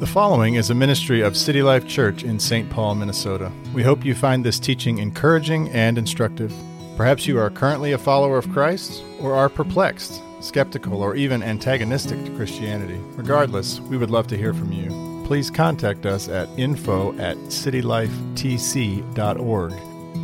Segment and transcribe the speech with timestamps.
[0.00, 2.70] The following is a ministry of City Life Church in St.
[2.70, 3.52] Paul, Minnesota.
[3.74, 6.54] We hope you find this teaching encouraging and instructive.
[6.96, 12.24] Perhaps you are currently a follower of Christ or are perplexed, skeptical, or even antagonistic
[12.24, 12.98] to Christianity.
[13.14, 15.22] Regardless, we would love to hear from you.
[15.26, 19.72] Please contact us at info at citylifetc.org.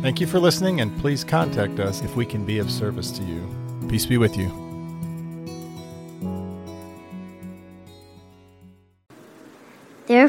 [0.01, 3.23] Thank you for listening, and please contact us if we can be of service to
[3.23, 3.47] you.
[3.87, 4.66] Peace be with you.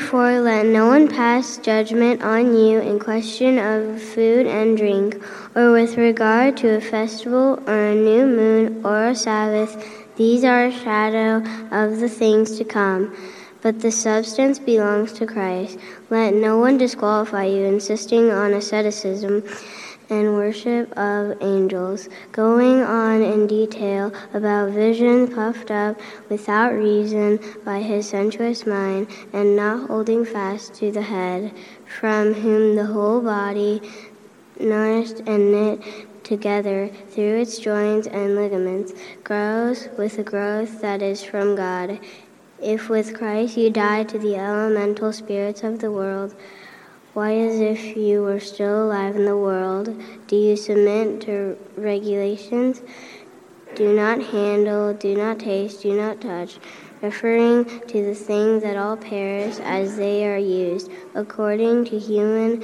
[0.08, 5.22] Therefore, let no one pass judgment on you in question of food and drink,
[5.54, 9.76] or with regard to a festival, or a new moon, or a Sabbath.
[10.16, 13.14] These are a shadow of the things to come,
[13.60, 15.78] but the substance belongs to Christ.
[16.09, 19.42] Let no one disqualify you, insisting on asceticism
[20.10, 27.80] and worship of angels, going on in detail about vision puffed up without reason by
[27.80, 31.52] his sensuous mind, and not holding fast to the head,
[31.98, 33.82] from whom the whole body,
[34.59, 35.80] nourished and knit
[36.24, 38.93] together through its joints and ligaments,
[39.24, 41.98] grows with a growth that is from God.
[42.60, 46.34] If with Christ you die to the elemental spirits of the world,
[47.14, 49.95] why, as if you were still alive in the world,
[50.26, 52.82] do you submit to regulations?
[53.74, 56.59] Do not handle, do not taste, do not touch,
[57.00, 62.62] referring to the things that all perish as they are used, according to human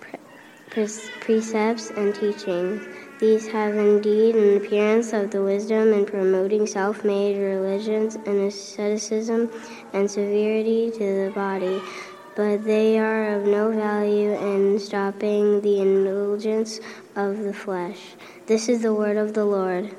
[0.00, 0.88] pre-
[1.20, 2.82] precepts and teachings.
[3.18, 9.50] These have indeed an appearance of the wisdom in promoting self made religions and asceticism
[9.92, 11.80] and severity to the body
[12.36, 16.80] but they are of no value in stopping the indulgence
[17.16, 17.98] of the flesh.
[18.46, 19.96] This is the word of the Lord.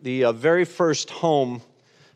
[0.00, 1.60] The uh, very first home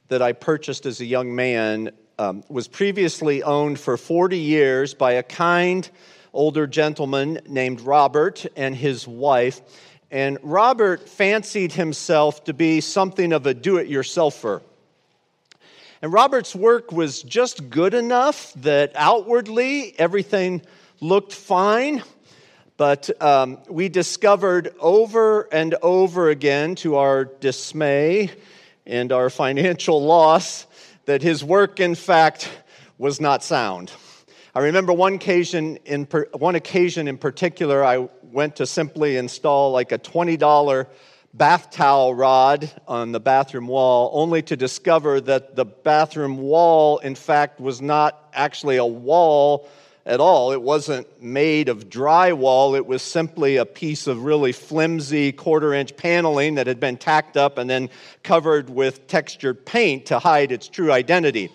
[0.06, 5.14] that I purchased as a young man um, was previously owned for 40 years by
[5.14, 5.90] a kind
[6.32, 9.60] older gentleman named Robert and his wife.
[10.12, 14.62] And Robert fancied himself to be something of a do it yourselfer.
[16.02, 20.62] And Robert's work was just good enough that outwardly everything
[21.00, 22.02] looked fine.
[22.76, 28.32] But um, we discovered over and over again, to our dismay
[28.84, 30.66] and our financial loss,
[31.04, 32.50] that his work, in fact,
[32.98, 33.92] was not sound.
[34.56, 39.92] I remember one occasion in, one occasion in particular, I went to simply install like
[39.92, 40.86] a $20
[41.34, 47.14] bath towel rod on the bathroom wall, only to discover that the bathroom wall, in
[47.14, 49.68] fact, was not actually a wall
[50.04, 50.52] at all.
[50.52, 55.96] It wasn't made of drywall, it was simply a piece of really flimsy quarter inch
[55.96, 57.88] paneling that had been tacked up and then
[58.22, 61.50] covered with textured paint to hide its true identity.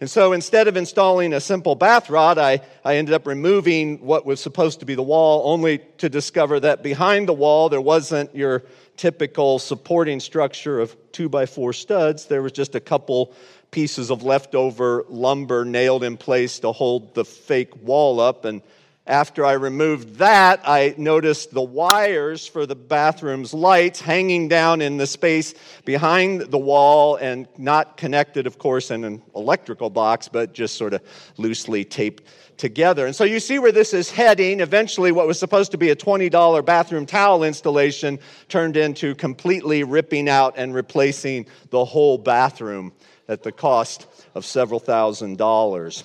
[0.00, 4.26] And so instead of installing a simple bath rod, I, I ended up removing what
[4.26, 8.34] was supposed to be the wall, only to discover that behind the wall there wasn't
[8.34, 8.64] your
[8.96, 12.26] typical supporting structure of two by four studs.
[12.26, 13.34] There was just a couple
[13.70, 18.44] pieces of leftover lumber nailed in place to hold the fake wall up.
[18.44, 18.62] And
[19.06, 24.96] after I removed that, I noticed the wires for the bathroom's lights hanging down in
[24.96, 25.54] the space
[25.84, 30.94] behind the wall and not connected, of course, in an electrical box, but just sort
[30.94, 31.02] of
[31.36, 32.22] loosely taped
[32.56, 33.04] together.
[33.04, 34.60] And so you see where this is heading.
[34.60, 40.28] Eventually, what was supposed to be a $20 bathroom towel installation turned into completely ripping
[40.28, 42.92] out and replacing the whole bathroom
[43.26, 46.04] at the cost of several thousand dollars.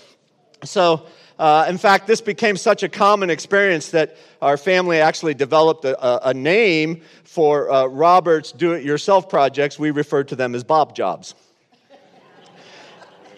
[0.64, 1.06] So,
[1.40, 6.30] uh, in fact, this became such a common experience that our family actually developed a,
[6.30, 9.78] a name for uh, Robert's do it yourself projects.
[9.78, 11.36] We referred to them as Bob Jobs.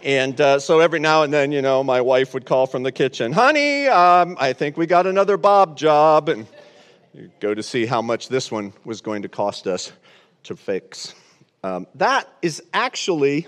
[0.01, 2.91] And uh, so every now and then, you know, my wife would call from the
[2.91, 6.29] kitchen, honey, um, I think we got another Bob job.
[6.29, 6.47] And
[7.41, 9.91] go to see how much this one was going to cost us
[10.43, 11.13] to fix.
[11.63, 13.47] Um, that is actually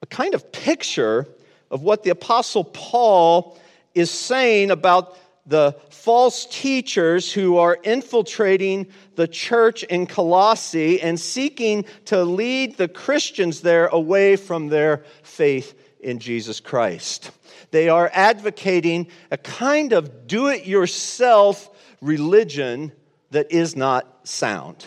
[0.00, 1.26] a kind of picture
[1.72, 3.58] of what the Apostle Paul
[3.94, 8.86] is saying about the false teachers who are infiltrating
[9.16, 15.74] the church in Colossae and seeking to lead the Christians there away from their faith
[15.98, 17.32] in Jesus Christ.
[17.72, 21.70] They are advocating a kind of do it yourself
[22.00, 22.92] religion
[23.30, 24.86] that is not sound.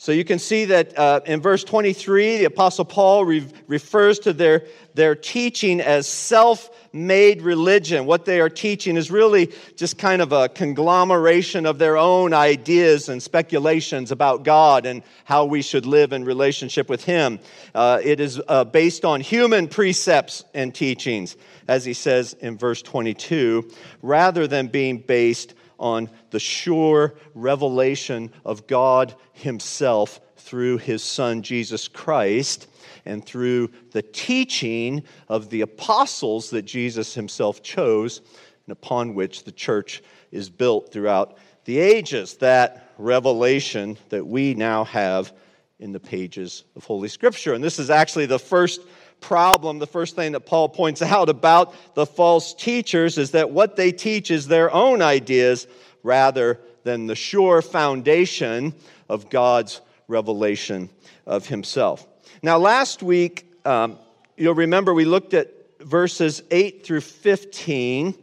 [0.00, 4.32] So you can see that uh, in verse 23, the Apostle Paul re- refers to
[4.32, 4.64] their,
[4.94, 8.06] their teaching as self made religion.
[8.06, 13.08] What they are teaching is really just kind of a conglomeration of their own ideas
[13.08, 17.40] and speculations about God and how we should live in relationship with Him.
[17.74, 21.36] Uh, it is uh, based on human precepts and teachings,
[21.66, 23.68] as he says in verse 22,
[24.00, 31.88] rather than being based on the sure revelation of God Himself through His Son, Jesus
[31.88, 32.68] Christ,
[33.04, 38.20] and through the teaching of the apostles that Jesus Himself chose,
[38.66, 42.34] and upon which the church is built throughout the ages.
[42.36, 45.32] That revelation that we now have
[45.78, 47.54] in the pages of Holy Scripture.
[47.54, 48.80] And this is actually the first
[49.20, 53.76] problem, the first thing that Paul points out about the false teachers is that what
[53.76, 55.66] they teach is their own ideas
[56.02, 58.74] rather than the sure foundation
[59.08, 60.88] of God's revelation
[61.26, 62.06] of Himself.
[62.42, 63.98] Now, last week, um,
[64.36, 68.14] you'll remember we looked at verses 8 through 15,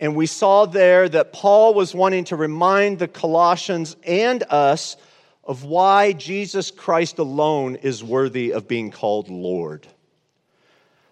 [0.00, 4.96] and we saw there that Paul was wanting to remind the Colossians and us
[5.44, 9.86] of why Jesus Christ alone is worthy of being called Lord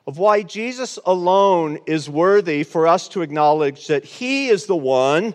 [0.07, 5.35] of why Jesus alone is worthy for us to acknowledge that He is the one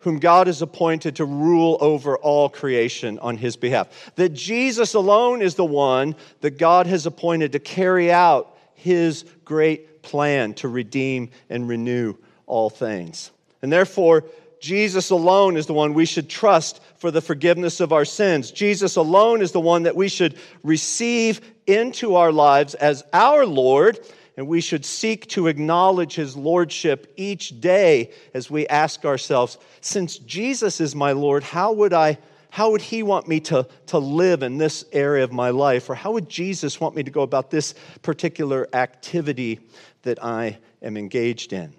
[0.00, 4.12] whom God has appointed to rule over all creation on His behalf.
[4.16, 10.02] That Jesus alone is the one that God has appointed to carry out His great
[10.02, 12.14] plan to redeem and renew
[12.46, 13.30] all things.
[13.62, 14.24] And therefore,
[14.60, 18.50] Jesus alone is the one we should trust for the forgiveness of our sins.
[18.50, 23.98] Jesus alone is the one that we should receive into our lives as our Lord,
[24.36, 30.18] and we should seek to acknowledge his lordship each day as we ask ourselves, since
[30.18, 32.18] Jesus is my Lord, how would I
[32.50, 35.90] how would he want me to, to live in this area of my life?
[35.90, 39.60] Or how would Jesus want me to go about this particular activity
[40.02, 41.74] that I am engaged in?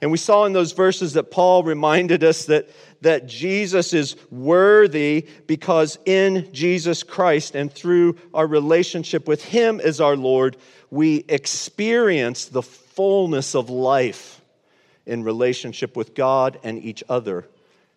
[0.00, 2.68] And we saw in those verses that Paul reminded us that,
[3.00, 10.00] that Jesus is worthy because in Jesus Christ and through our relationship with Him as
[10.00, 10.56] our Lord,
[10.90, 14.40] we experience the fullness of life
[15.06, 17.46] in relationship with God and each other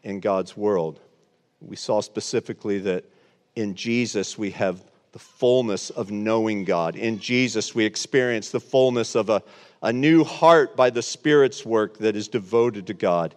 [0.03, 0.99] in God's world.
[1.61, 3.05] We saw specifically that
[3.55, 6.95] in Jesus we have the fullness of knowing God.
[6.95, 9.41] In Jesus we experience the fullness of a
[9.81, 13.35] a new heart by the Spirit's work that is devoted to God.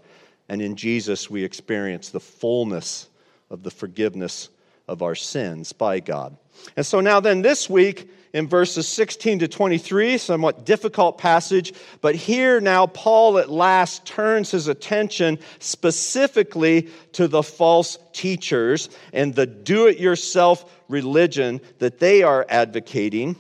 [0.49, 3.09] And in Jesus, we experience the fullness
[3.51, 4.49] of the forgiveness
[4.89, 6.37] of our sins by God.
[6.77, 12.15] And so now, then, this week, in verses 16 to 23, somewhat difficult passage, but
[12.15, 19.47] here now Paul at last turns his attention specifically to the false teachers and the
[19.47, 23.37] do it yourself religion that they are advocating.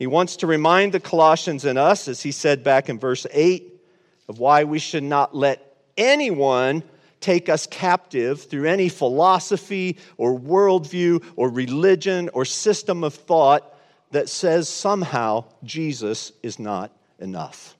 [0.00, 3.82] He wants to remind the Colossians and us, as he said back in verse 8,
[4.30, 6.82] of why we should not let anyone
[7.20, 13.76] take us captive through any philosophy or worldview or religion or system of thought
[14.10, 17.76] that says somehow Jesus is not enough.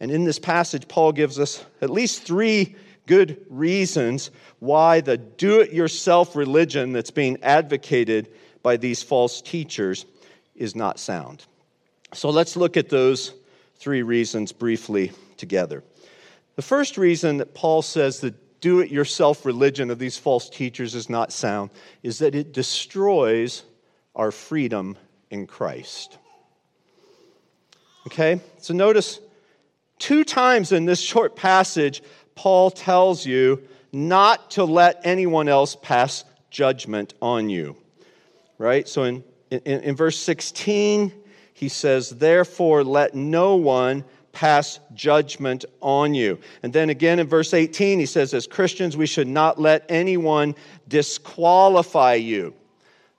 [0.00, 2.74] And in this passage, Paul gives us at least three
[3.06, 4.30] good reasons
[4.60, 8.30] why the do it yourself religion that's being advocated
[8.62, 10.06] by these false teachers
[10.60, 11.44] is not sound.
[12.14, 13.32] So let's look at those
[13.76, 15.82] three reasons briefly together.
[16.56, 20.94] The first reason that Paul says the do it yourself religion of these false teachers
[20.94, 21.70] is not sound
[22.02, 23.62] is that it destroys
[24.14, 24.98] our freedom
[25.30, 26.18] in Christ.
[28.06, 28.40] Okay?
[28.58, 29.18] So notice
[29.98, 32.02] two times in this short passage,
[32.34, 37.76] Paul tells you not to let anyone else pass judgment on you.
[38.58, 38.86] Right?
[38.86, 41.12] So in in, in verse 16,
[41.52, 46.38] he says, Therefore, let no one pass judgment on you.
[46.62, 50.54] And then again in verse 18, he says, As Christians, we should not let anyone
[50.88, 52.54] disqualify you.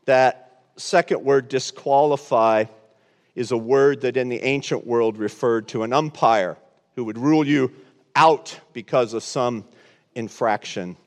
[0.05, 2.65] That second word, disqualify,
[3.35, 6.57] is a word that in the ancient world referred to an umpire
[6.95, 7.71] who would rule you
[8.15, 9.65] out because of some
[10.15, 10.97] infraction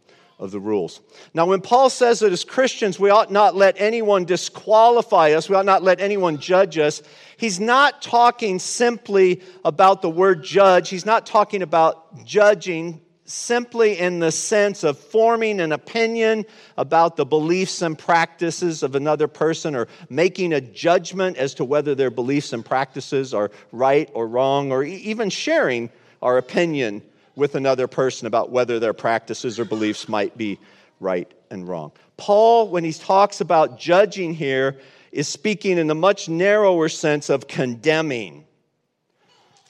[0.45, 1.01] of the rules.
[1.33, 5.57] Now, when Paul says that as Christians we ought not let anyone disqualify us, we
[5.57, 7.03] ought not let anyone judge us,
[7.39, 10.91] he's not talking simply about the word judge.
[10.91, 16.45] He's not talking about judging simply in the sense of forming an opinion
[16.77, 21.95] about the beliefs and practices of another person or making a judgment as to whether
[21.95, 25.89] their beliefs and practices are right or wrong or even sharing
[26.21, 27.01] our opinion
[27.37, 30.59] with another person about whether their practices or beliefs might be
[31.01, 31.93] right and wrong.
[32.17, 34.77] Paul, when he talks about judging here,
[35.13, 38.45] is speaking in a much narrower sense of condemning.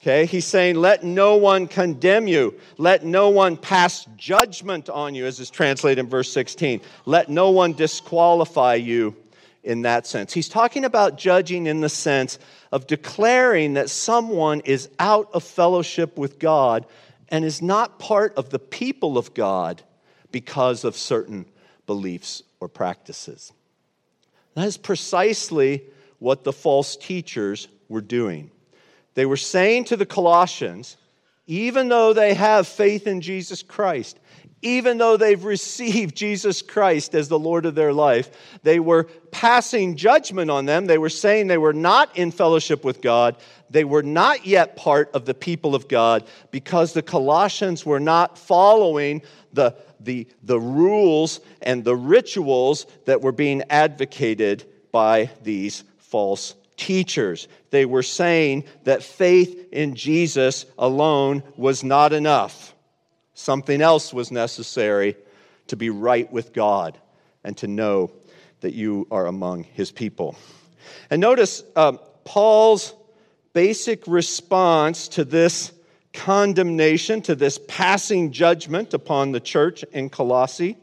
[0.01, 2.53] Okay, he's saying, let no one condemn you.
[2.77, 6.81] Let no one pass judgment on you, as is translated in verse 16.
[7.05, 9.15] Let no one disqualify you
[9.63, 10.31] in that sense.
[10.31, 12.37] He's talking about judging in the sense
[12.71, 16.85] of declaring that someone is out of fellowship with God
[17.29, 19.81] and is not part of the people of God
[20.31, 21.45] because of certain
[21.87, 23.51] beliefs or practices.
[24.55, 25.83] That is precisely
[26.19, 28.51] what the false teachers were doing.
[29.13, 30.97] They were saying to the Colossians,
[31.47, 34.19] even though they have faith in Jesus Christ,
[34.61, 38.29] even though they've received Jesus Christ as the Lord of their life,
[38.63, 40.87] they were passing judgment on them.
[40.87, 43.37] They were saying they were not in fellowship with God.
[43.69, 48.37] They were not yet part of the people of God because the Colossians were not
[48.37, 49.21] following
[49.53, 57.47] the, the, the rules and the rituals that were being advocated by these false teachers.
[57.71, 62.74] They were saying that faith in Jesus alone was not enough.
[63.35, 65.17] Something else was necessary
[65.67, 66.97] to be right with God
[67.43, 68.11] and to know
[68.61, 70.35] that you are among his people.
[71.09, 72.93] And notice um, Paul's
[73.53, 75.71] basic response to this
[76.13, 80.77] condemnation, to this passing judgment upon the church in Colossae,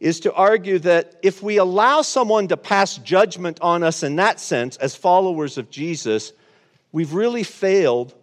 [0.00, 4.40] is to argue that if we allow someone to pass judgment on us in that
[4.40, 6.32] sense, as followers of Jesus,
[6.92, 8.14] we've really failed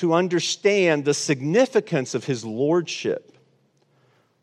[0.00, 3.36] to understand the significance of his lordship,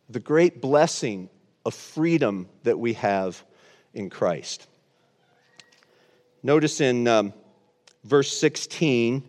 [0.07, 1.31] the great blessing
[1.65, 3.43] of freedom that we have
[3.91, 4.67] in Christ.
[6.43, 7.33] Notice in um,
[8.03, 9.27] verse 16,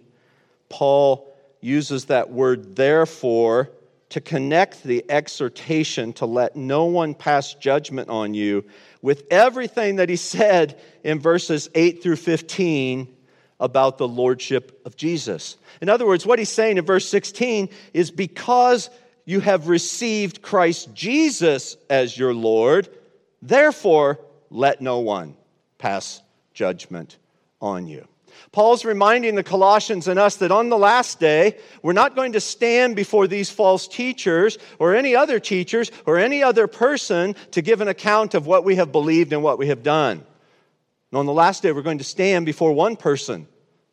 [0.69, 3.71] Paul uses that word therefore
[4.11, 8.67] to connect the exhortation to let no one pass judgment on you
[9.01, 13.17] with everything that he said in verses 8 through 15
[13.61, 15.57] about the lordship of Jesus.
[15.81, 18.91] In other words, what he's saying in verse 16 is because
[19.25, 22.89] you have received Christ Jesus as your Lord,
[23.43, 25.37] therefore let no one
[25.77, 26.23] pass
[26.55, 27.19] judgment
[27.61, 28.07] on you.
[28.53, 32.41] Paul's reminding the Colossians and us that on the last day, we're not going to
[32.41, 37.81] stand before these false teachers or any other teachers or any other person to give
[37.81, 40.25] an account of what we have believed and what we have done.
[41.11, 43.47] And on the last day, we're going to stand before one person,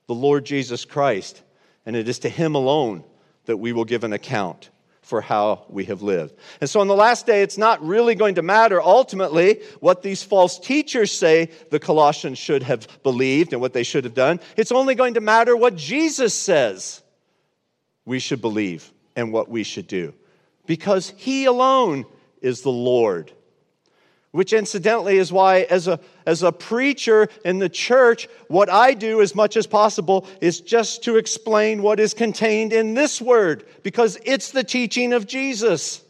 [0.08, 1.42] the Lord Jesus Christ,
[1.86, 3.04] and it is to him alone
[3.46, 4.70] that we will give an account
[5.02, 6.34] for how we have lived.
[6.60, 10.24] And so on the last day, it's not really going to matter ultimately what these
[10.24, 14.40] false teachers say the Colossians should have believed and what they should have done.
[14.58, 17.04] It's only going to matter what Jesus says
[18.04, 20.14] we should believe and what we should do
[20.66, 22.06] because he alone
[22.42, 23.32] is the Lord
[24.36, 29.22] which incidentally is why as a, as a preacher in the church what i do
[29.22, 34.18] as much as possible is just to explain what is contained in this word because
[34.26, 36.04] it's the teaching of jesus.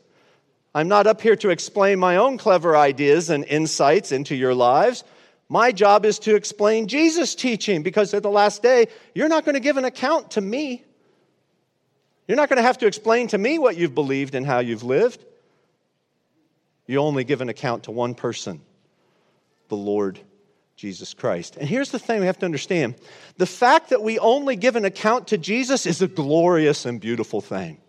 [0.74, 5.04] I'm not up here to explain my own clever ideas and insights into your lives.
[5.48, 9.54] My job is to explain jesus teaching because at the last day you're not going
[9.54, 10.84] to give an account to me.
[12.28, 14.84] You're not going to have to explain to me what you've believed and how you've
[14.84, 15.24] lived
[16.88, 18.62] you only give an account to one person,
[19.70, 20.20] the Lord
[20.76, 21.56] Jesus Christ.
[21.58, 22.96] And here's the thing we have to understand
[23.38, 27.42] the fact that we only give an account to Jesus is a glorious and beautiful
[27.42, 27.80] thing.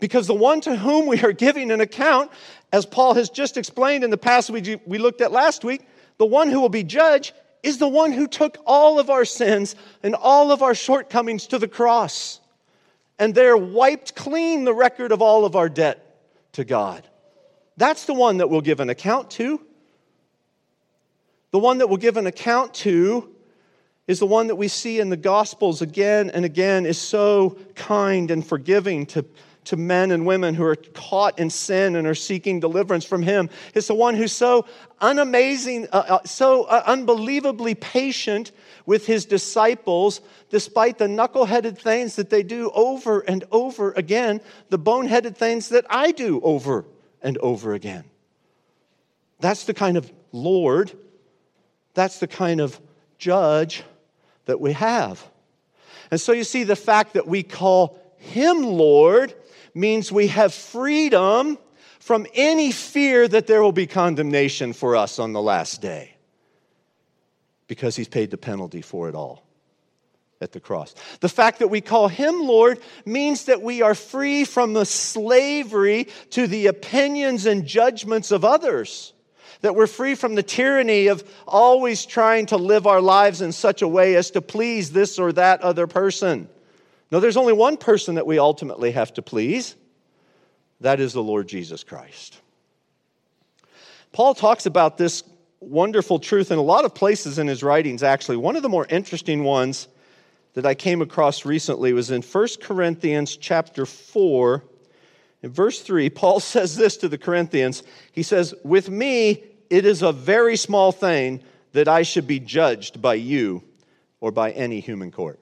[0.00, 2.30] Because the one to whom we are giving an account,
[2.72, 5.86] as Paul has just explained in the passage we looked at last week,
[6.18, 7.32] the one who will be judged
[7.62, 11.58] is the one who took all of our sins and all of our shortcomings to
[11.58, 12.40] the cross.
[13.18, 16.03] And there wiped clean the record of all of our debt
[16.54, 17.06] to God.
[17.76, 19.60] That's the one that we'll give an account to.
[21.50, 23.34] The one that we'll give an account to
[24.06, 28.30] is the one that we see in the Gospels again and again is so kind
[28.30, 29.24] and forgiving to,
[29.64, 33.48] to men and women who are caught in sin and are seeking deliverance from Him.
[33.74, 34.66] It's the one who's so
[35.00, 38.52] unamazing, uh, uh, so uh, unbelievably patient
[38.86, 44.78] with His disciples, despite the knuckleheaded things that they do over and over again, the
[44.78, 46.84] boneheaded things that I do over
[47.22, 48.04] and over again.
[49.40, 50.92] That's the kind of Lord,
[51.94, 52.80] that's the kind of
[53.18, 53.82] judge
[54.46, 55.22] that we have.
[56.10, 59.34] And so you see, the fact that we call Him Lord
[59.74, 61.58] means we have freedom
[61.98, 66.13] from any fear that there will be condemnation for us on the last day
[67.66, 69.44] because He's paid the penalty for it all
[70.40, 70.94] at the cross.
[71.20, 76.08] The fact that we call him Lord means that we are free from the slavery
[76.30, 79.12] to the opinions and judgments of others.
[79.62, 83.82] That we're free from the tyranny of always trying to live our lives in such
[83.82, 86.48] a way as to please this or that other person.
[87.10, 89.74] No, there's only one person that we ultimately have to please.
[90.80, 92.38] That is the Lord Jesus Christ.
[94.12, 95.24] Paul talks about this
[95.64, 98.36] wonderful truth in a lot of places in his writings, actually.
[98.36, 99.88] One of the more interesting ones
[100.54, 104.64] that I came across recently was in 1 Corinthians chapter 4.
[105.42, 107.82] In verse 3, Paul says this to the Corinthians.
[108.12, 111.42] He says, With me, it is a very small thing
[111.72, 113.62] that I should be judged by you
[114.20, 115.40] or by any human court.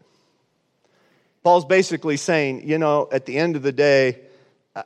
[1.42, 4.20] Paul's basically saying, you know, at the end of the day,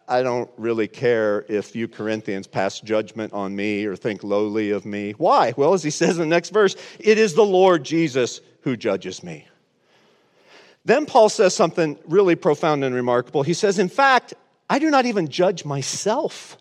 [0.08, 4.84] I don't really care if you Corinthians pass judgment on me or think lowly of
[4.84, 5.12] me.
[5.12, 5.54] Why?
[5.56, 9.22] Well, as he says in the next verse, it is the Lord Jesus who judges
[9.22, 9.46] me.
[10.84, 13.44] Then Paul says something really profound and remarkable.
[13.44, 14.34] He says, In fact,
[14.68, 16.58] I do not even judge myself.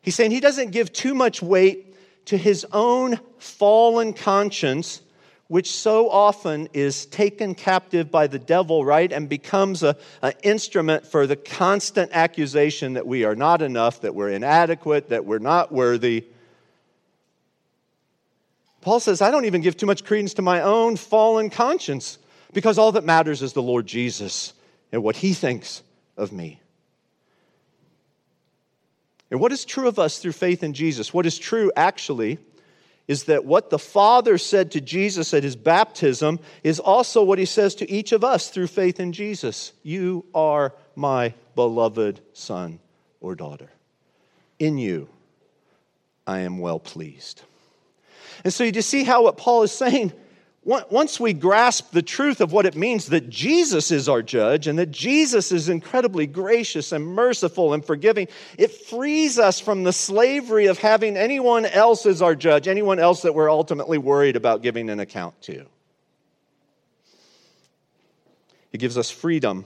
[0.00, 1.94] He's saying he doesn't give too much weight
[2.26, 5.02] to his own fallen conscience
[5.50, 9.96] which so often is taken captive by the devil, right, and becomes an
[10.44, 15.40] instrument for the constant accusation that we are not enough, that we're inadequate, that we're
[15.40, 16.24] not worthy.
[18.80, 22.18] Paul says, I don't even give too much credence to my own fallen conscience
[22.52, 24.52] because all that matters is the Lord Jesus
[24.92, 25.82] and what he thinks
[26.16, 26.60] of me.
[29.32, 31.12] And what is true of us through faith in Jesus?
[31.12, 32.38] What is true, actually,
[33.10, 37.44] is that what the Father said to Jesus at his baptism is also what he
[37.44, 42.78] says to each of us through faith in Jesus You are my beloved son
[43.20, 43.68] or daughter.
[44.60, 45.08] In you,
[46.24, 47.42] I am well pleased.
[48.44, 50.12] And so you just see how what Paul is saying
[50.62, 54.78] once we grasp the truth of what it means that Jesus is our judge and
[54.78, 60.66] that Jesus is incredibly gracious and merciful and forgiving, it frees us from the slavery
[60.66, 64.90] of having anyone else as our judge, anyone else that we're ultimately worried about giving
[64.90, 65.64] an account to.
[68.72, 69.64] It gives us freedom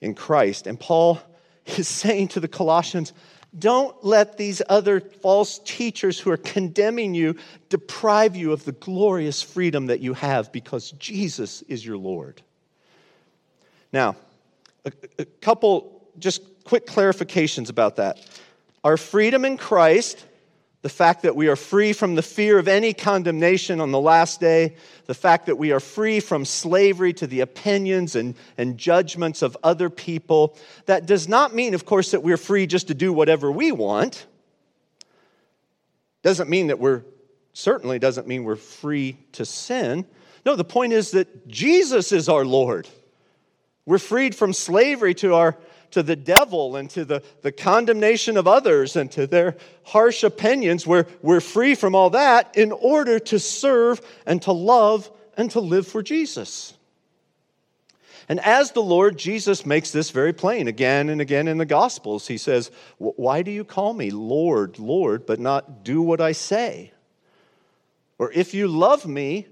[0.00, 0.68] in Christ.
[0.68, 1.20] And Paul
[1.66, 3.12] is saying to the Colossians,
[3.58, 7.36] don't let these other false teachers who are condemning you
[7.68, 12.42] deprive you of the glorious freedom that you have because Jesus is your Lord.
[13.92, 14.16] Now,
[14.84, 18.18] a, a couple just quick clarifications about that.
[18.84, 20.24] Our freedom in Christ
[20.86, 24.38] the fact that we are free from the fear of any condemnation on the last
[24.38, 29.42] day, the fact that we are free from slavery to the opinions and, and judgments
[29.42, 30.56] of other people.
[30.84, 34.26] That does not mean, of course, that we're free just to do whatever we want.
[36.22, 37.02] Doesn't mean that we're,
[37.52, 40.06] certainly doesn't mean we're free to sin.
[40.44, 42.88] No, the point is that Jesus is our Lord.
[43.86, 45.56] We're freed from slavery to our
[45.96, 50.86] to the devil and to the, the condemnation of others and to their harsh opinions.
[50.86, 55.60] We're, we're free from all that in order to serve and to love and to
[55.60, 56.74] live for Jesus.
[58.28, 62.28] And as the Lord Jesus makes this very plain again and again in the Gospels,
[62.28, 66.92] he says, Why do you call me Lord, Lord, but not do what I say?
[68.18, 69.46] Or if you love me,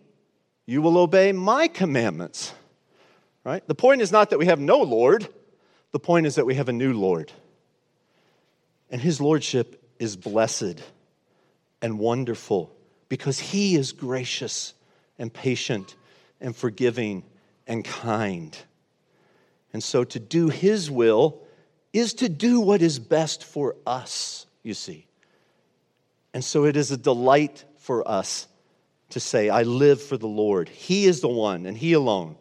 [0.67, 2.53] you will obey my commandments.
[3.45, 3.67] Right?
[3.67, 5.27] The point is not that we have no Lord,
[5.95, 7.31] the point is that we have a new Lord.
[8.91, 10.83] And his lordship is blessed
[11.81, 12.75] and wonderful
[13.09, 14.75] because he is gracious
[15.21, 15.95] and patient
[16.41, 17.23] and forgiving
[17.69, 18.59] and kind.
[19.73, 21.41] And so to do his will
[21.93, 25.07] is to do what is best for us, you see.
[26.33, 28.49] And so it is a delight for us
[29.11, 30.69] to say, I live for the Lord.
[30.69, 32.35] He is the one and he alone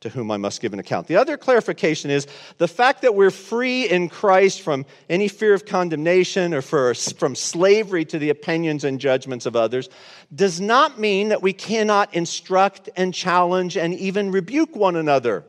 [0.00, 1.08] to whom I must give an account.
[1.08, 5.66] The other clarification is the fact that we're free in Christ from any fear of
[5.66, 9.88] condemnation or for, from slavery to the opinions and judgments of others
[10.32, 15.44] does not mean that we cannot instruct and challenge and even rebuke one another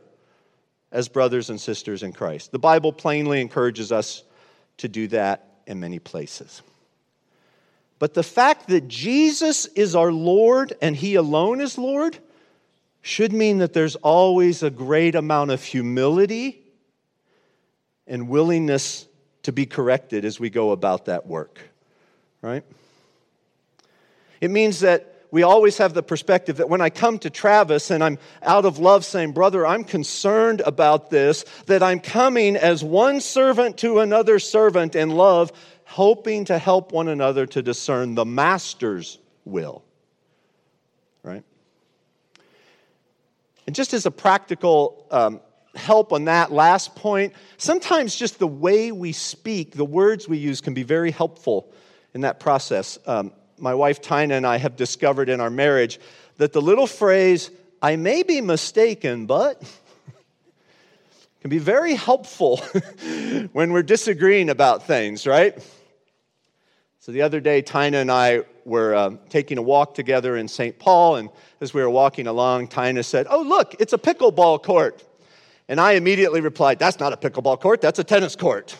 [0.92, 2.52] as brothers and sisters in Christ.
[2.52, 4.24] The Bible plainly encourages us
[4.78, 6.64] to do that in many places.
[8.00, 12.18] But the fact that Jesus is our Lord and He alone is Lord
[13.02, 16.62] should mean that there's always a great amount of humility
[18.08, 19.08] and willingness
[19.44, 21.60] to be corrected as we go about that work,
[22.42, 22.64] right?
[24.42, 28.04] It means that we always have the perspective that when I come to Travis and
[28.04, 33.22] I'm out of love saying, Brother, I'm concerned about this, that I'm coming as one
[33.22, 35.52] servant to another servant in love,
[35.86, 39.84] hoping to help one another to discern the Master's will,
[41.22, 41.44] right?
[43.70, 45.42] And just as a practical um,
[45.76, 50.60] help on that last point, sometimes just the way we speak, the words we use,
[50.60, 51.72] can be very helpful
[52.16, 52.98] in that process.
[53.06, 56.00] Um, my wife Tina and I have discovered in our marriage
[56.38, 59.62] that the little phrase, I may be mistaken, but
[61.42, 62.58] can be very helpful
[63.52, 65.56] when we're disagreeing about things, right?
[67.02, 70.80] So the other day, Tina and I were uh, taking a walk together in St.
[70.80, 71.30] Paul, and
[71.60, 75.04] as we were walking along, Tina said, Oh, look, it's a pickleball court.
[75.68, 78.78] And I immediately replied, That's not a pickleball court, that's a tennis court.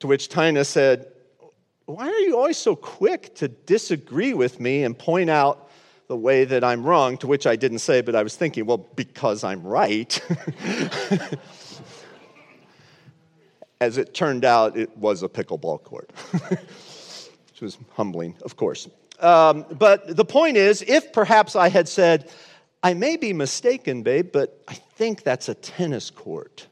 [0.00, 1.06] To which Tina said,
[1.86, 5.70] Why are you always so quick to disagree with me and point out
[6.08, 7.18] the way that I'm wrong?
[7.18, 10.20] To which I didn't say, but I was thinking, Well, because I'm right.
[13.80, 16.10] As it turned out, it was a pickleball court,
[17.54, 18.88] which was humbling, of course.
[19.20, 22.28] Um, but the point is, if perhaps I had said,
[22.82, 26.66] I may be mistaken, babe, but I think that's a tennis court,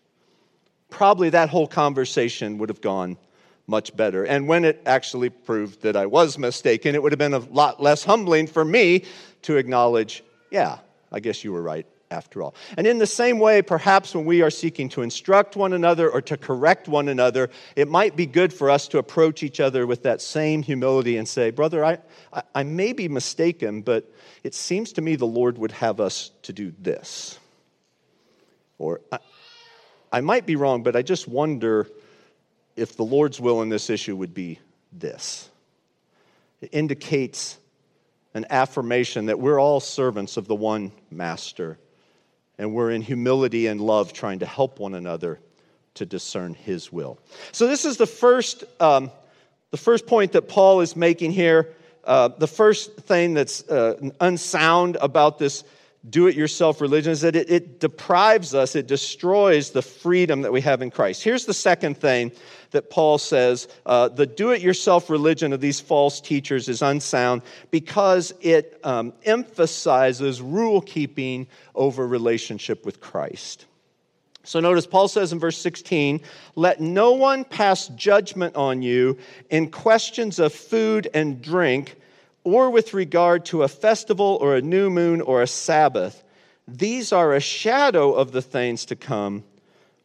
[0.90, 3.16] probably that whole conversation would have gone
[3.68, 4.24] much better.
[4.24, 7.80] And when it actually proved that I was mistaken, it would have been a lot
[7.80, 9.04] less humbling for me
[9.42, 10.78] to acknowledge, yeah,
[11.12, 12.54] I guess you were right after all.
[12.76, 16.20] And in the same way, perhaps when we are seeking to instruct one another or
[16.22, 20.02] to correct one another, it might be good for us to approach each other with
[20.04, 21.98] that same humility and say, Brother, I,
[22.32, 24.08] I, I may be mistaken, but
[24.44, 27.38] it seems to me the Lord would have us to do this.
[28.78, 29.18] Or I,
[30.12, 31.88] I might be wrong, but I just wonder
[32.76, 34.58] if the Lord's will in this issue would be
[34.92, 35.48] this.
[36.60, 37.58] It indicates
[38.34, 41.78] an affirmation that we're all servants of the one master
[42.62, 45.40] and we're in humility and love trying to help one another
[45.94, 47.18] to discern his will.
[47.50, 49.10] So, this is the first, um,
[49.72, 51.74] the first point that Paul is making here.
[52.04, 55.64] Uh, the first thing that's uh, unsound about this
[56.08, 60.52] do it yourself religion is that it, it, deprives us, it destroys the freedom that
[60.52, 61.22] we have in Christ.
[61.22, 62.32] Here's the second thing
[62.72, 67.42] that Paul says uh, the do it yourself religion of these false teachers is unsound
[67.70, 73.66] because it um, emphasizes rule keeping over relationship with Christ.
[74.44, 76.20] So notice Paul says in verse 16,
[76.56, 79.18] let no one pass judgment on you
[79.50, 81.94] in questions of food and drink
[82.44, 86.22] or with regard to a festival or a new moon or a Sabbath.
[86.66, 89.44] These are a shadow of the things to come,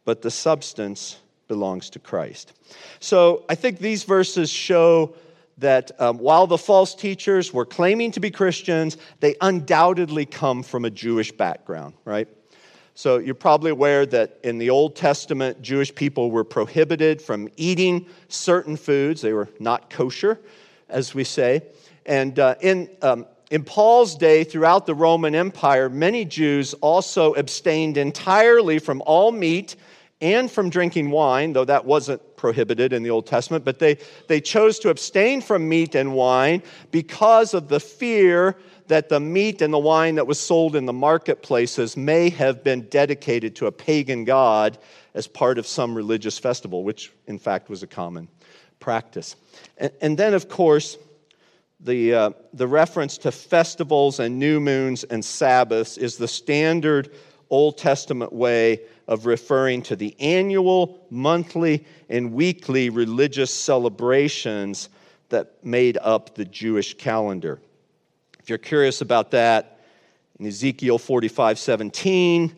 [0.06, 2.54] but the substance belongs to Christ.
[3.00, 5.16] So I think these verses show
[5.60, 10.86] that um, while the false teachers were claiming to be Christians, they undoubtedly come from
[10.86, 12.28] a Jewish background, right?
[12.94, 18.08] So you're probably aware that in the Old Testament, Jewish people were prohibited from eating
[18.28, 19.22] certain foods.
[19.22, 20.40] They were not kosher,
[20.90, 21.62] as we say.
[22.08, 27.98] And uh, in, um, in Paul's day, throughout the Roman Empire, many Jews also abstained
[27.98, 29.76] entirely from all meat
[30.20, 34.42] and from drinking wine, though that wasn't prohibited in the Old Testament, but they, they
[34.42, 38.56] chose to abstain from meat and wine because of the fear
[38.88, 42.82] that the meat and the wine that was sold in the marketplaces may have been
[42.84, 44.78] dedicated to a pagan god
[45.14, 48.28] as part of some religious festival, which in fact was a common
[48.80, 49.36] practice.
[49.78, 50.98] And, and then, of course,
[51.80, 57.12] the, uh, the reference to festivals and new moons and Sabbaths is the standard
[57.50, 64.90] Old Testament way of referring to the annual, monthly, and weekly religious celebrations
[65.30, 67.60] that made up the Jewish calendar.
[68.40, 69.80] If you're curious about that,
[70.40, 72.56] in Ezekiel 45 17,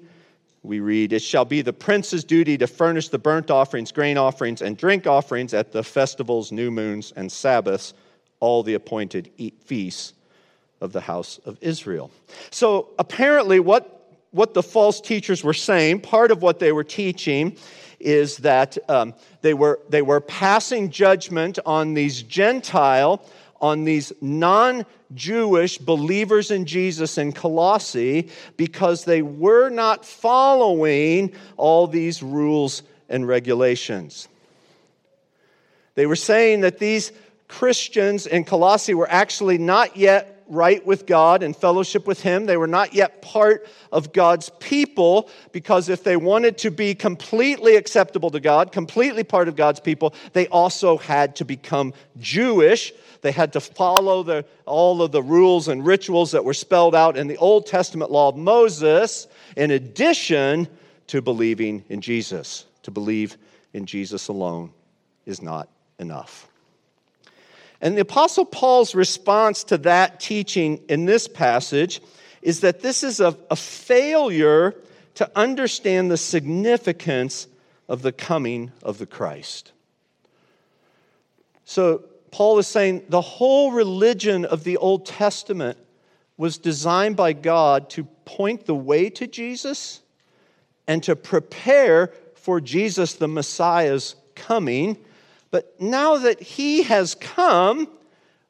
[0.63, 4.62] we read, It shall be the prince's duty to furnish the burnt offerings, grain offerings,
[4.62, 7.93] and drink offerings at the festivals, new moons, and Sabbaths
[8.39, 9.32] all the appointed
[9.65, 10.13] feasts
[10.82, 12.12] of the house of Israel.
[12.52, 17.58] So apparently, what, what the false teachers were saying, part of what they were teaching,
[17.99, 23.25] is that um, they, were, they were passing judgment on these Gentile,
[23.60, 31.88] on these non Jewish believers in Jesus in Colossae because they were not following all
[31.88, 34.28] these rules and regulations.
[35.95, 37.12] They were saying that these
[37.49, 42.45] Christians in Colossae were actually not yet right with God and fellowship with Him.
[42.45, 47.75] They were not yet part of God's people because if they wanted to be completely
[47.75, 52.93] acceptable to God, completely part of God's people, they also had to become Jewish.
[53.21, 57.17] They had to follow the, all of the rules and rituals that were spelled out
[57.17, 60.67] in the Old Testament law of Moses, in addition
[61.07, 62.65] to believing in Jesus.
[62.83, 63.38] To believe
[63.73, 64.71] in Jesus alone
[65.25, 66.48] is not enough.
[67.81, 72.01] And the Apostle Paul's response to that teaching in this passage
[72.41, 74.75] is that this is a, a failure
[75.15, 77.47] to understand the significance
[77.87, 79.71] of the coming of the Christ.
[81.65, 85.77] So, Paul is saying the whole religion of the Old Testament
[86.37, 90.01] was designed by God to point the way to Jesus
[90.87, 94.97] and to prepare for Jesus the Messiah's coming.
[95.51, 97.88] But now that he has come,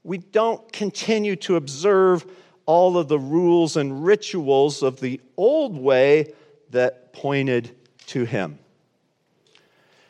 [0.04, 2.26] we don't continue to observe
[2.66, 6.34] all of the rules and rituals of the old way
[6.70, 7.76] that pointed
[8.08, 8.60] to him.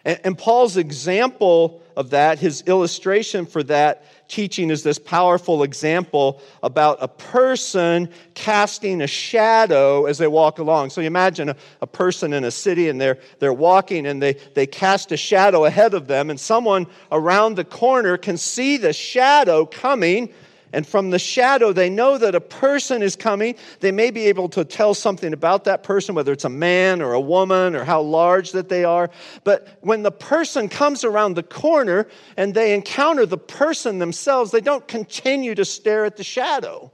[0.09, 6.41] And, and Paul's example of that, his illustration for that teaching is this powerful example
[6.63, 10.89] about a person casting a shadow as they walk along.
[10.89, 14.33] So you imagine a, a, person in a city and they're, they're walking and they,
[14.55, 18.93] they cast a shadow ahead of them, and someone around the corner can see the
[18.93, 20.33] shadow coming
[20.71, 23.55] and from the shadow, they know that a person is coming.
[23.79, 27.13] They may be able to tell something about that person, whether it's a man or
[27.13, 29.09] a woman or how large that they are.
[29.43, 34.61] But when the person comes around the corner and they encounter the person themselves, they
[34.61, 36.91] don't continue to stare at the shadow.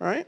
[0.00, 0.26] Right?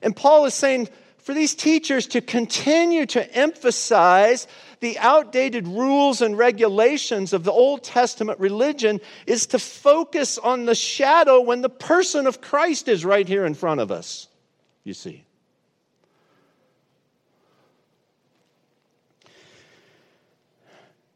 [0.00, 0.88] And Paul is saying
[1.22, 4.48] for these teachers to continue to emphasize
[4.80, 10.74] the outdated rules and regulations of the Old Testament religion is to focus on the
[10.74, 14.26] shadow when the person of Christ is right here in front of us,
[14.82, 15.24] you see.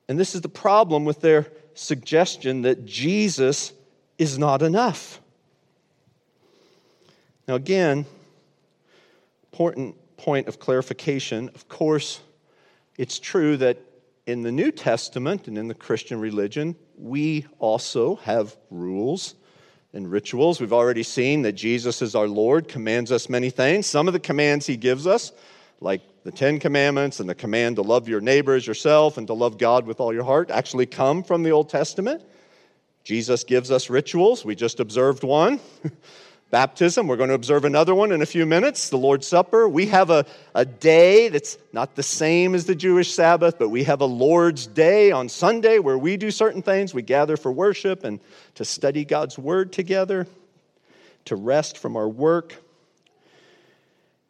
[0.08, 3.72] And this is the problem with their suggestion that Jesus
[4.18, 5.20] is not enough.
[7.48, 8.06] Now, again,
[9.56, 11.48] important point of clarification.
[11.54, 12.20] Of course,
[12.98, 13.78] it's true that
[14.26, 19.34] in the New Testament and in the Christian religion, we also have rules
[19.94, 20.60] and rituals.
[20.60, 23.86] We've already seen that Jesus is our Lord, commands us many things.
[23.86, 25.32] Some of the commands he gives us,
[25.80, 29.32] like the Ten Commandments and the command to love your neighbor as yourself and to
[29.32, 32.22] love God with all your heart, actually come from the Old Testament.
[33.04, 34.44] Jesus gives us rituals.
[34.44, 35.60] We just observed one.
[36.50, 37.08] baptism.
[37.08, 39.68] We're going to observe another one in a few minutes, the Lord's Supper.
[39.68, 43.84] We have a, a day that's not the same as the Jewish Sabbath, but we
[43.84, 46.94] have a Lord's Day on Sunday where we do certain things.
[46.94, 48.20] We gather for worship and
[48.54, 50.26] to study God's Word together,
[51.26, 52.54] to rest from our work.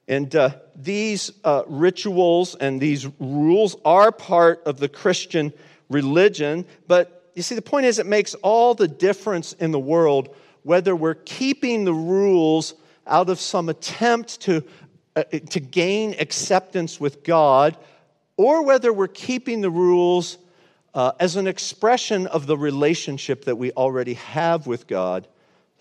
[0.09, 5.53] And uh, these uh, rituals and these rules are part of the Christian
[5.91, 10.35] religion, but you see, the point is, it makes all the difference in the world
[10.67, 12.75] whether we're keeping the rules
[13.07, 14.65] out of some attempt to,
[15.15, 17.77] uh, to gain acceptance with God,
[18.37, 20.39] or whether we're keeping the rules
[20.93, 25.29] uh, as an expression of the relationship that we already have with God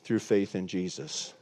[0.03, 1.33] through faith in Jesus.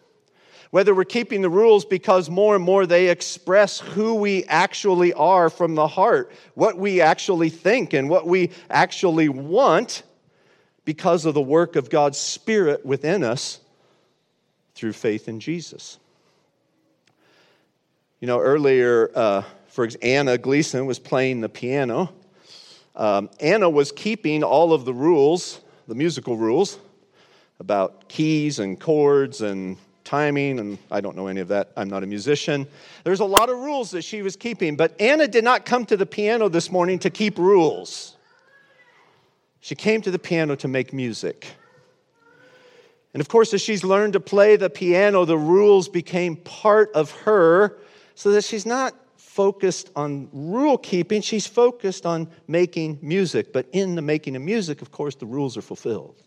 [0.72, 5.50] Whether we're keeping the rules because more and more they express who we actually are
[5.50, 10.04] from the heart, what we actually think, and what we actually want
[10.86, 13.60] because of the work of God's Spirit within us
[14.76, 15.98] through faith in Jesus.
[18.20, 22.14] You know, earlier, uh, for example, Anna Gleason was playing the piano.
[22.96, 26.78] Um, Anna was keeping all of the rules, the musical rules,
[27.60, 31.72] about keys and chords and timing, and I don't know any of that.
[31.76, 32.68] I'm not a musician.
[33.04, 35.98] There's a lot of rules that she was keeping, but Anna did not come to
[35.98, 38.16] the piano this morning to keep rules.
[39.64, 41.48] She came to the piano to make music.
[43.14, 47.12] And of course, as she's learned to play the piano, the rules became part of
[47.22, 47.78] her
[48.14, 53.54] so that she's not focused on rule keeping, she's focused on making music.
[53.54, 56.18] But in the making of music, of course, the rules are fulfilled.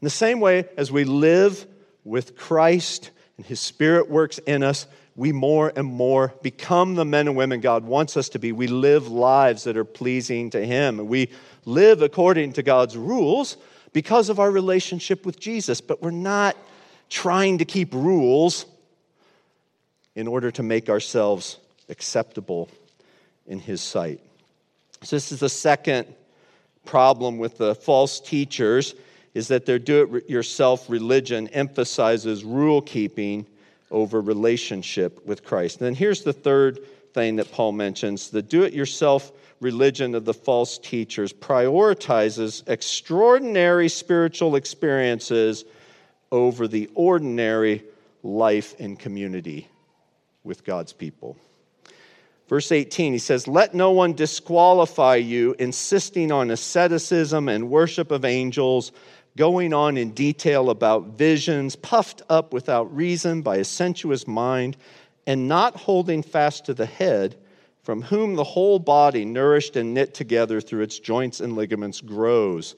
[0.00, 1.66] In the same way as we live
[2.04, 7.26] with Christ and His Spirit works in us, we more and more become the men
[7.26, 8.52] and women God wants us to be.
[8.52, 11.08] We live lives that are pleasing to Him.
[11.08, 11.30] We
[11.66, 13.58] live according to God's rules
[13.92, 16.56] because of our relationship with Jesus, but we're not
[17.10, 18.64] trying to keep rules
[20.14, 22.68] in order to make ourselves acceptable
[23.46, 24.20] in His sight.
[25.02, 26.06] So, this is the second
[26.86, 28.94] problem with the false teachers
[29.34, 33.44] is that their do it yourself religion emphasizes rule keeping
[33.90, 35.78] over relationship with Christ.
[35.78, 36.80] And then here's the third
[37.16, 43.88] thing that Paul mentions the do it yourself religion of the false teachers prioritizes extraordinary
[43.88, 45.64] spiritual experiences
[46.30, 47.82] over the ordinary
[48.22, 49.66] life in community
[50.44, 51.38] with God's people.
[52.48, 58.26] Verse 18, he says, Let no one disqualify you, insisting on asceticism and worship of
[58.26, 58.92] angels
[59.38, 64.76] going on in detail about visions, puffed up without reason by a sensuous mind,
[65.26, 67.36] and not holding fast to the head,
[67.82, 72.74] from whom the whole body, nourished and knit together through its joints and ligaments, grows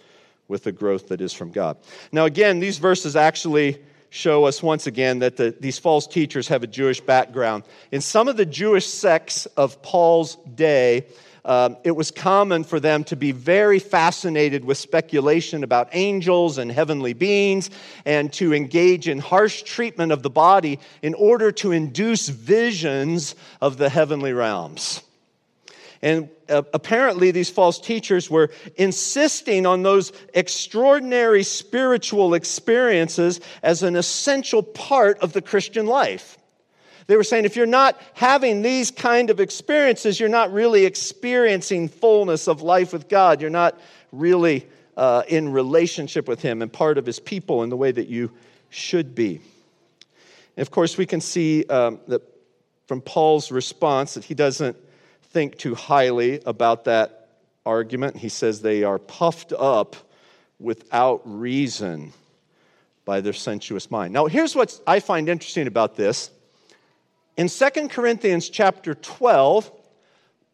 [0.48, 1.76] with the growth that is from God.
[2.12, 6.62] Now, again, these verses actually show us once again that the, these false teachers have
[6.62, 7.64] a Jewish background.
[7.92, 11.06] In some of the Jewish sects of Paul's day,
[11.48, 16.70] um, it was common for them to be very fascinated with speculation about angels and
[16.70, 17.70] heavenly beings
[18.04, 23.78] and to engage in harsh treatment of the body in order to induce visions of
[23.78, 25.02] the heavenly realms.
[26.02, 33.96] And uh, apparently, these false teachers were insisting on those extraordinary spiritual experiences as an
[33.96, 36.37] essential part of the Christian life.
[37.08, 41.88] They were saying if you're not having these kind of experiences, you're not really experiencing
[41.88, 43.40] fullness of life with God.
[43.40, 43.80] You're not
[44.12, 48.08] really uh, in relationship with Him and part of His people in the way that
[48.08, 48.30] you
[48.68, 49.40] should be.
[50.56, 52.22] And of course, we can see um, that
[52.86, 54.76] from Paul's response that he doesn't
[55.22, 57.28] think too highly about that
[57.64, 58.16] argument.
[58.16, 59.94] He says they are puffed up
[60.58, 62.12] without reason
[63.04, 64.12] by their sensuous mind.
[64.12, 66.30] Now, here's what I find interesting about this
[67.38, 69.70] in 2 Corinthians chapter 12,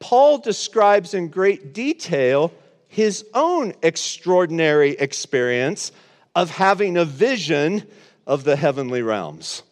[0.01, 2.53] Paul describes in great detail
[2.89, 5.93] his own extraordinary experience
[6.35, 7.85] of having a vision
[8.27, 9.63] of the heavenly realms.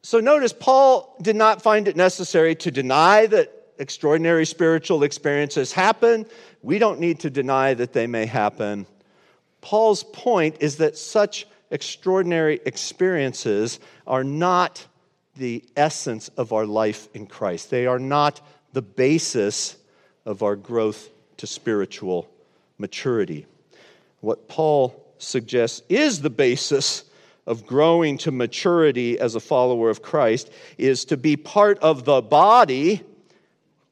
[0.00, 6.24] So notice, Paul did not find it necessary to deny that extraordinary spiritual experiences happen.
[6.62, 8.86] We don't need to deny that they may happen.
[9.60, 14.86] Paul's point is that such extraordinary experiences are not
[15.38, 17.70] the essence of our life in Christ.
[17.70, 18.40] They are not
[18.72, 19.76] the basis
[20.26, 22.28] of our growth to spiritual
[22.76, 23.46] maturity.
[24.20, 27.04] What Paul suggests is the basis
[27.46, 32.20] of growing to maturity as a follower of Christ is to be part of the
[32.20, 33.02] body,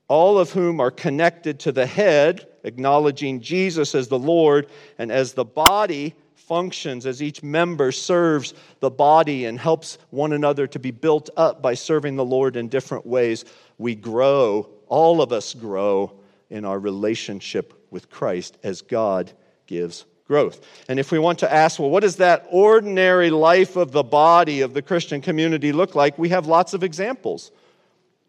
[0.09, 5.33] all of whom are connected to the head, acknowledging Jesus as the Lord, and as
[5.33, 6.15] the body
[6.47, 11.61] functions as each member serves the body and helps one another to be built up
[11.61, 13.45] by serving the Lord in different ways,
[13.79, 16.13] we grow, all of us grow
[16.49, 19.33] in our relationship with Christ as God
[19.67, 20.65] gives growth.
[20.89, 24.61] And if we want to ask, well, what does that ordinary life of the body
[24.61, 26.19] of the Christian community look like?
[26.19, 27.51] We have lots of examples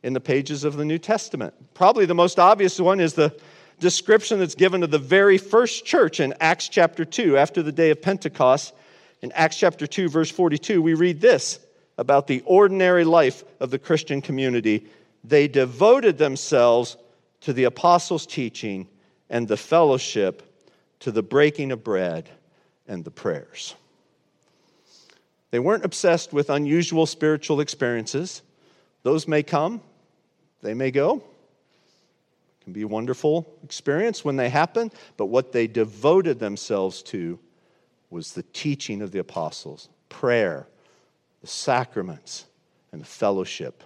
[0.03, 1.53] in the pages of the New Testament.
[1.73, 3.35] Probably the most obvious one is the
[3.79, 7.91] description that's given of the very first church in Acts chapter 2, after the day
[7.91, 8.73] of Pentecost.
[9.21, 11.59] In Acts chapter 2, verse 42, we read this
[11.97, 14.87] about the ordinary life of the Christian community.
[15.23, 16.97] They devoted themselves
[17.41, 18.87] to the apostles' teaching
[19.29, 20.43] and the fellowship,
[20.99, 22.29] to the breaking of bread
[22.87, 23.75] and the prayers.
[25.51, 28.41] They weren't obsessed with unusual spiritual experiences.
[29.03, 29.81] Those may come,
[30.61, 31.23] they may go
[32.67, 37.39] can be a wonderful experience when they happen, but what they devoted themselves to
[38.09, 40.67] was the teaching of the apostles, prayer,
[41.39, 42.45] the sacraments,
[42.91, 43.85] and the fellowship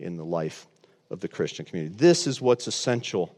[0.00, 0.66] in the life
[1.10, 1.94] of the Christian community.
[1.96, 3.36] This is what's essential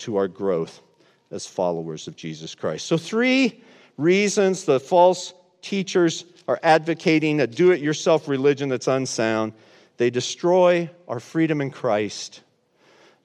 [0.00, 0.82] to our growth
[1.30, 2.84] as followers of Jesus Christ.
[2.84, 3.64] So, three
[3.96, 9.54] reasons the false teachers are advocating a do it yourself religion that's unsound.
[9.96, 12.42] They destroy our freedom in Christ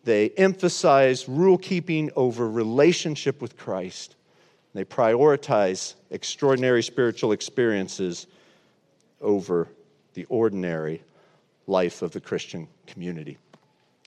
[0.08, 4.16] they emphasize rule keeping over relationship with Christ.
[4.74, 8.26] They prioritize extraordinary spiritual experiences
[9.20, 9.68] over
[10.14, 11.02] the ordinary
[11.68, 13.38] life of the Christian community.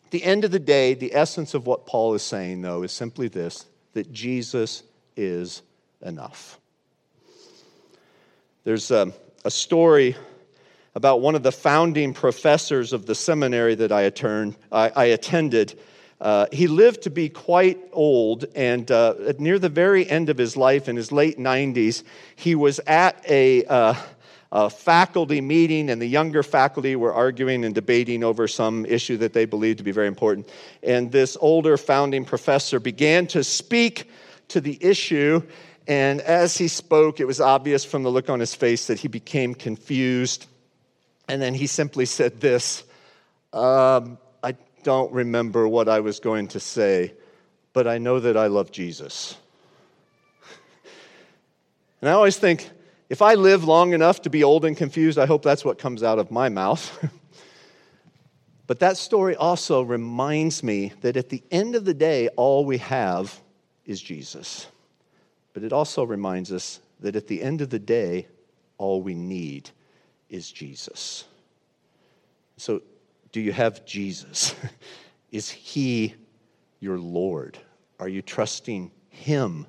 [0.07, 2.93] At the end of the day, the essence of what Paul is saying, though, is
[2.93, 4.83] simply this that Jesus
[5.19, 5.61] is
[6.01, 6.59] enough.
[8.65, 9.13] There's a,
[9.45, 10.17] a story
[10.95, 14.11] about one of the founding professors of the seminary that I,
[14.73, 15.79] I, I attended.
[16.21, 20.57] Uh, he lived to be quite old, and uh, near the very end of his
[20.57, 22.03] life, in his late 90s,
[22.37, 23.95] he was at a, uh,
[24.53, 29.33] a, faculty meeting, and the younger faculty were arguing and debating over some issue that
[29.33, 30.49] they believed to be very important.
[30.83, 34.11] And this older founding professor began to speak
[34.49, 35.43] to the issue,
[35.87, 39.09] and as he spoke, it was obvious from the look on his face that he
[39.09, 40.47] became confused
[41.31, 42.83] and then he simply said this
[43.53, 44.19] um,
[44.83, 47.15] don't remember what I was going to say,
[47.73, 49.37] but I know that I love Jesus.
[52.01, 52.69] and I always think,
[53.09, 56.03] if I live long enough to be old and confused, I hope that's what comes
[56.03, 57.11] out of my mouth.
[58.67, 62.79] but that story also reminds me that at the end of the day, all we
[62.79, 63.41] have
[63.85, 64.67] is Jesus.
[65.53, 68.27] but it also reminds us that at the end of the day,
[68.79, 69.71] all we need
[70.29, 71.25] is Jesus.
[72.57, 72.83] So,
[73.33, 74.55] do you have Jesus?
[75.33, 76.15] is he
[76.81, 77.59] your Lord?
[77.99, 79.67] Are you trusting him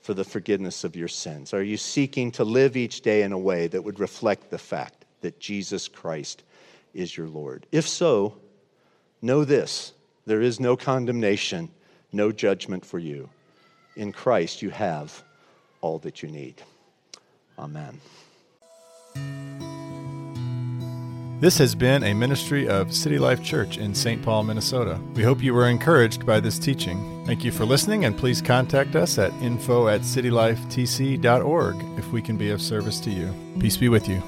[0.00, 1.52] for the forgiveness of your sins?
[1.52, 5.04] Are you seeking to live each day in a way that would reflect the fact
[5.20, 6.42] that Jesus Christ
[6.94, 7.66] is your Lord?
[7.72, 8.38] If so,
[9.20, 9.92] know this
[10.26, 11.70] there is no condemnation,
[12.12, 13.28] no judgment for you.
[13.96, 15.22] In Christ, you have
[15.80, 16.62] all that you need.
[17.58, 18.00] Amen.
[21.38, 24.22] This has been a ministry of City Life Church in St.
[24.22, 24.98] Paul, Minnesota.
[25.14, 27.22] We hope you were encouraged by this teaching.
[27.26, 32.38] Thank you for listening, and please contact us at info at citylifetc.org if we can
[32.38, 33.34] be of service to you.
[33.60, 34.22] Peace be with you.